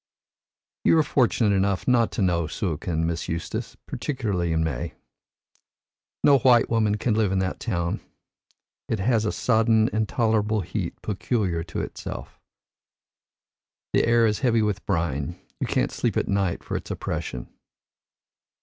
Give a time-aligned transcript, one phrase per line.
[0.83, 4.95] You are fortunate enough not to know Suakin, Miss Eustace, particularly in May.
[6.23, 7.99] No white woman can live in that town.
[8.89, 12.39] It has a sodden intolerable heat peculiar to itself.
[13.93, 17.53] The air is heavy with brine; you can't sleep at night for its oppression.